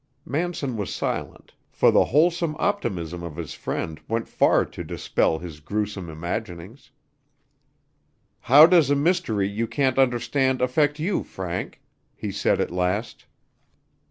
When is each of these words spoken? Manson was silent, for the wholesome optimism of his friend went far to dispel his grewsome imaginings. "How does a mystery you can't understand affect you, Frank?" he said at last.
Manson 0.25 0.77
was 0.77 0.91
silent, 0.91 1.53
for 1.69 1.91
the 1.91 2.05
wholesome 2.05 2.55
optimism 2.57 3.21
of 3.21 3.35
his 3.35 3.53
friend 3.53 4.01
went 4.07 4.27
far 4.27 4.65
to 4.65 4.83
dispel 4.83 5.37
his 5.37 5.59
grewsome 5.59 6.09
imaginings. 6.09 6.89
"How 8.39 8.65
does 8.65 8.89
a 8.89 8.95
mystery 8.95 9.47
you 9.47 9.67
can't 9.67 9.99
understand 9.99 10.59
affect 10.59 10.97
you, 10.97 11.21
Frank?" 11.23 11.83
he 12.15 12.31
said 12.31 12.59
at 12.59 12.71
last. 12.71 13.27